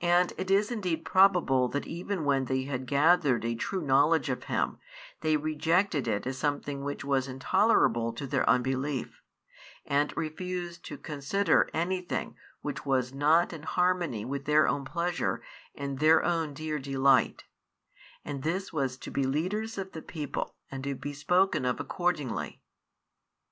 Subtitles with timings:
[0.00, 4.28] And it is indeed |72 probable that even when they had gathered a true knowledge
[4.30, 4.78] of Him,
[5.20, 9.20] they rejected it as something which was intolerable to their unbelief,
[9.84, 15.42] and refused to consider anything which was not in harmony with their own pleasure
[15.74, 17.42] and their own dear delight;
[18.24, 22.62] and this was to be leaders of the people and to be spoken of accordingly.